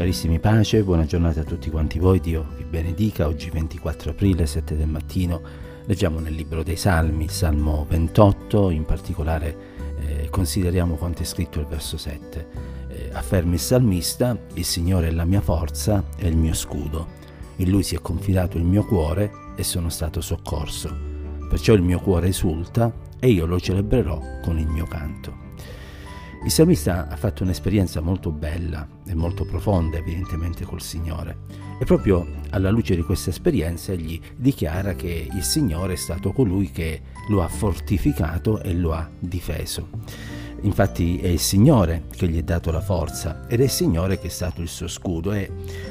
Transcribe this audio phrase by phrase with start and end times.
[0.00, 3.26] Carissimi pace, buona giornata a tutti quanti voi, Dio vi benedica.
[3.26, 5.42] Oggi 24 aprile, 7 del mattino,
[5.84, 9.56] leggiamo nel libro dei Salmi, Salmo 28, in particolare
[10.00, 12.48] eh, consideriamo quanto è scritto il verso 7.
[12.88, 17.06] Eh, affermi il salmista, il Signore è la mia forza e il mio scudo.
[17.56, 20.96] In Lui si è confidato il mio cuore e sono stato soccorso.
[21.46, 25.49] Perciò il mio cuore esulta e io lo celebrerò con il mio canto.
[26.42, 32.26] Il salmista ha fatto un'esperienza molto bella e molto profonda evidentemente col Signore e proprio
[32.50, 37.42] alla luce di questa esperienza egli dichiara che il Signore è stato colui che lo
[37.42, 39.88] ha fortificato e lo ha difeso.
[40.62, 44.26] Infatti è il Signore che gli ha dato la forza ed è il Signore che
[44.26, 45.50] è stato il suo scudo e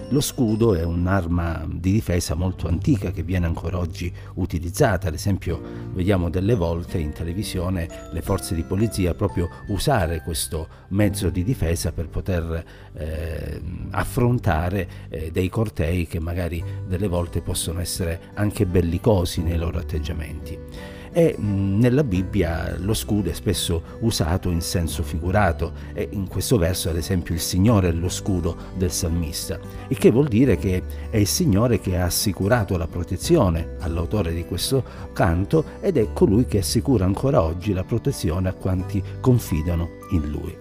[0.09, 5.08] lo scudo è un'arma di difesa molto antica che viene ancora oggi utilizzata.
[5.08, 5.59] Ad esempio
[5.94, 11.92] vediamo delle volte in televisione le forze di polizia proprio usare questo mezzo di difesa
[11.92, 19.42] per poter eh, affrontare eh, dei cortei che magari delle volte possono essere anche bellicosi
[19.42, 26.07] nei loro atteggiamenti e nella Bibbia lo scudo è spesso usato in senso figurato e
[26.11, 30.27] in questo verso ad esempio il Signore è lo scudo del salmista, il che vuol
[30.27, 35.97] dire che è il Signore che ha assicurato la protezione all'autore di questo canto ed
[35.97, 40.55] è colui che assicura ancora oggi la protezione a quanti confidano in Lui.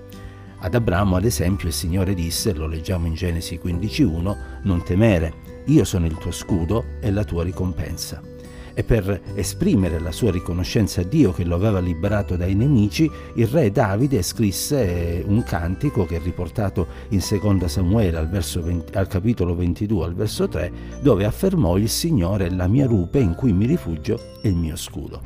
[0.60, 5.32] Ad Abramo, ad esempio, il Signore disse, lo leggiamo in Genesi 15.1, non temere,
[5.66, 8.20] io sono il tuo scudo e la tua ricompensa
[8.79, 13.48] e per esprimere la sua riconoscenza a Dio che lo aveva liberato dai nemici, il
[13.48, 19.56] re Davide scrisse un cantico che è riportato in 2 Samuele al, 20, al capitolo
[19.56, 23.67] 22 al verso 3, dove affermò il Signore è la mia rupe in cui mi
[23.67, 25.23] rifugio e il mio scudo.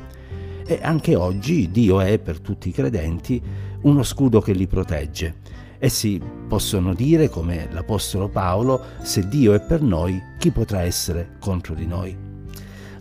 [0.65, 3.39] E anche oggi Dio è per tutti i credenti
[3.81, 5.41] uno scudo che li protegge.
[5.77, 11.75] Essi possono dire, come l'Apostolo Paolo, se Dio è per noi, chi potrà essere contro
[11.75, 12.32] di noi?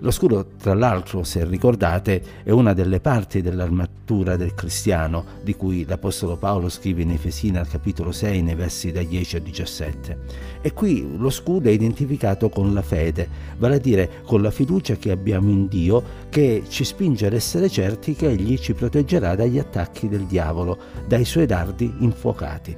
[0.03, 5.85] Lo scudo, tra l'altro, se ricordate, è una delle parti dell'armatura del cristiano, di cui
[5.87, 10.19] l'Apostolo Paolo scrive in Efesina al capitolo 6, nei versi da 10 a 17.
[10.61, 14.97] E qui lo scudo è identificato con la fede, vale a dire con la fiducia
[14.97, 19.61] che abbiamo in Dio, che ci spinge ad essere certi che Egli ci proteggerà dagli
[19.61, 22.77] attacchi del diavolo, dai suoi dardi infuocati.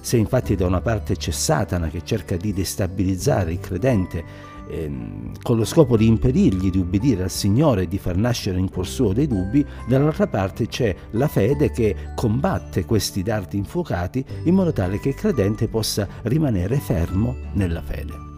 [0.00, 4.24] Se infatti da una parte c'è Satana che cerca di destabilizzare il credente,
[4.68, 8.70] ehm, con lo scopo di impedirgli di ubbidire al Signore e di far nascere in
[8.70, 14.54] cuor suo dei dubbi, dall'altra parte c'è la fede che combatte questi dardi infuocati in
[14.54, 18.30] modo tale che il credente possa rimanere fermo nella fede.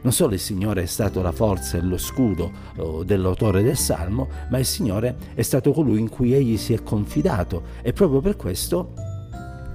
[0.00, 4.28] Non solo il Signore è stato la forza e lo scudo oh, dell'autore del Salmo,
[4.48, 8.36] ma il Signore è stato colui in cui egli si è confidato e proprio per
[8.36, 8.94] questo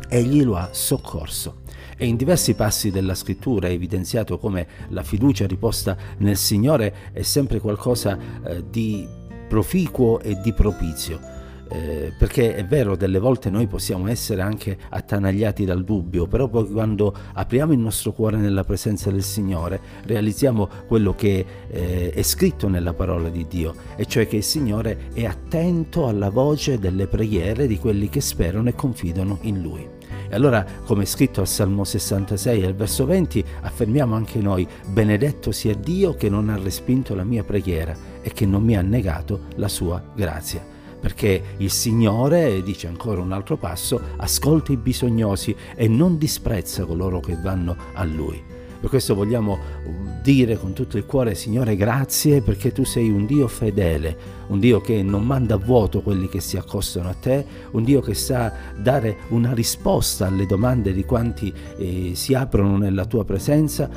[0.07, 1.62] egli lo ha soccorso.
[2.03, 7.21] E in diversi passi della scrittura è evidenziato come la fiducia riposta nel Signore è
[7.21, 9.07] sempre qualcosa eh, di
[9.47, 11.17] proficuo e di propizio.
[11.69, 16.69] Eh, perché è vero, delle volte noi possiamo essere anche attanagliati dal dubbio, però poi
[16.69, 22.67] quando apriamo il nostro cuore nella presenza del Signore, realizziamo quello che eh, è scritto
[22.67, 27.65] nella parola di Dio, e cioè che il Signore è attento alla voce delle preghiere
[27.65, 30.01] di quelli che sperano e confidano in Lui.
[30.33, 35.75] E allora, come scritto al Salmo 66 al verso 20, affermiamo anche noi, benedetto sia
[35.75, 39.67] Dio che non ha respinto la mia preghiera e che non mi ha negato la
[39.67, 46.17] sua grazia perché il Signore, dice ancora un altro passo, ascolta i bisognosi e non
[46.17, 48.52] disprezza coloro che vanno a Lui.
[48.83, 49.59] Per questo vogliamo
[50.21, 54.17] dire con tutto il cuore, Signore, grazie perché tu sei un Dio fedele,
[54.47, 58.01] un Dio che non manda a vuoto quelli che si accostano a te, un Dio
[58.01, 63.89] che sa dare una risposta alle domande di quanti eh, si aprono nella tua presenza,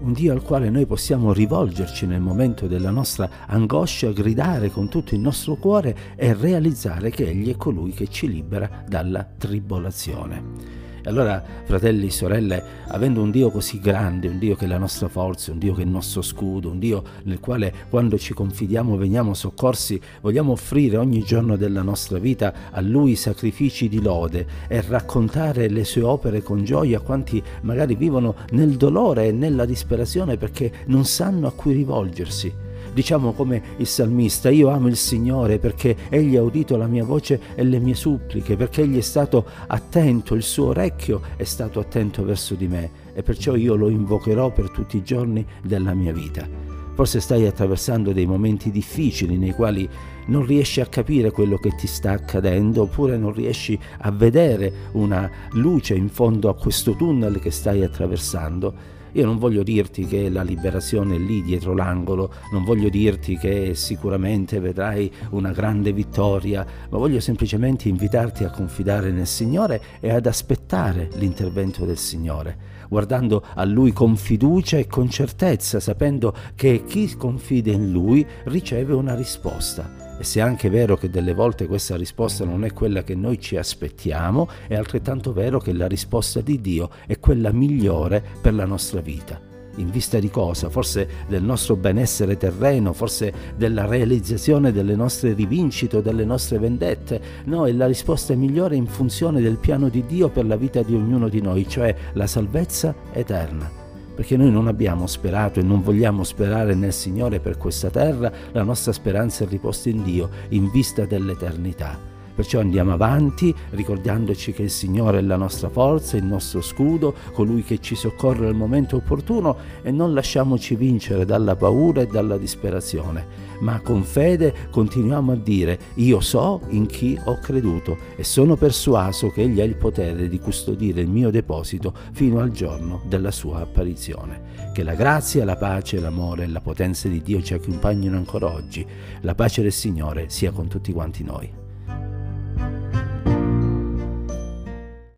[0.00, 5.14] un Dio al quale noi possiamo rivolgerci nel momento della nostra angoscia, gridare con tutto
[5.14, 10.81] il nostro cuore e realizzare che Egli è colui che ci libera dalla tribolazione.
[11.04, 14.78] E allora, fratelli e sorelle, avendo un Dio così grande, un Dio che è la
[14.78, 18.32] nostra forza, un Dio che è il nostro scudo, un Dio nel quale quando ci
[18.34, 24.46] confidiamo veniamo soccorsi, vogliamo offrire ogni giorno della nostra vita a Lui sacrifici di lode
[24.68, 29.64] e raccontare le sue opere con gioia a quanti magari vivono nel dolore e nella
[29.64, 35.58] disperazione perché non sanno a cui rivolgersi diciamo come il salmista, io amo il Signore
[35.58, 39.44] perché Egli ha udito la mia voce e le mie suppliche, perché Egli è stato
[39.66, 44.50] attento, il suo orecchio è stato attento verso di me e perciò io lo invocherò
[44.50, 46.46] per tutti i giorni della mia vita.
[46.94, 49.88] Forse stai attraversando dei momenti difficili nei quali
[50.26, 55.30] non riesci a capire quello che ti sta accadendo oppure non riesci a vedere una
[55.52, 59.00] luce in fondo a questo tunnel che stai attraversando.
[59.12, 63.74] Io non voglio dirti che la liberazione è lì dietro l'angolo, non voglio dirti che
[63.74, 70.26] sicuramente vedrai una grande vittoria, ma voglio semplicemente invitarti a confidare nel Signore e ad
[70.26, 77.16] aspettare l'intervento del Signore guardando a Lui con fiducia e con certezza, sapendo che chi
[77.16, 80.01] confida in Lui riceve una risposta.
[80.18, 83.40] E se è anche vero che delle volte questa risposta non è quella che noi
[83.40, 88.66] ci aspettiamo, è altrettanto vero che la risposta di Dio è quella migliore per la
[88.66, 89.40] nostra vita.
[89.76, 90.68] In vista di cosa?
[90.68, 97.20] Forse del nostro benessere terreno, forse della realizzazione delle nostre rivincite o delle nostre vendette.
[97.44, 100.94] No, è la risposta migliore in funzione del piano di Dio per la vita di
[100.94, 103.81] ognuno di noi, cioè la salvezza eterna
[104.14, 108.62] perché noi non abbiamo sperato e non vogliamo sperare nel Signore per questa terra, la
[108.62, 112.10] nostra speranza è riposta in Dio in vista dell'eternità.
[112.34, 117.62] Perciò andiamo avanti ricordandoci che il Signore è la nostra forza, il nostro scudo, colui
[117.62, 123.26] che ci soccorre al momento opportuno e non lasciamoci vincere dalla paura e dalla disperazione,
[123.60, 129.30] ma con fede continuiamo a dire io so in chi ho creduto e sono persuaso
[129.30, 133.60] che Egli ha il potere di custodire il mio deposito fino al giorno della sua
[133.60, 134.70] apparizione.
[134.72, 138.86] Che la grazia, la pace, l'amore e la potenza di Dio ci accompagnino ancora oggi.
[139.20, 141.61] La pace del Signore sia con tutti quanti noi.